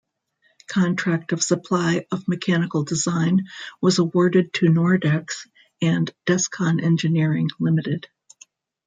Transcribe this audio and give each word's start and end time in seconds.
Contract 0.65 1.31
of 1.31 1.43
supply 1.43 2.07
of 2.11 2.27
mechanical 2.27 2.83
design 2.83 3.45
was 3.83 3.99
awarded 3.99 4.51
to 4.55 4.65
Nordex 4.65 5.47
and 5.79 6.11
Descon 6.25 6.81
Engineering 6.83 7.49
Limited. 7.59 8.07